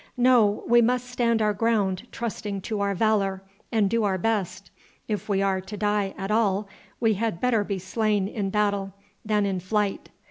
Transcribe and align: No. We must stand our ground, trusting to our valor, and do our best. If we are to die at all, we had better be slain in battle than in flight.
No. 0.17 0.63
We 0.65 0.81
must 0.81 1.07
stand 1.11 1.43
our 1.43 1.53
ground, 1.53 2.07
trusting 2.11 2.61
to 2.61 2.81
our 2.81 2.95
valor, 2.95 3.43
and 3.71 3.87
do 3.87 4.03
our 4.03 4.17
best. 4.17 4.71
If 5.07 5.29
we 5.29 5.43
are 5.43 5.61
to 5.61 5.77
die 5.77 6.15
at 6.17 6.31
all, 6.31 6.67
we 6.99 7.13
had 7.13 7.39
better 7.39 7.63
be 7.63 7.77
slain 7.77 8.27
in 8.27 8.49
battle 8.49 8.95
than 9.23 9.45
in 9.45 9.59
flight. 9.59 10.09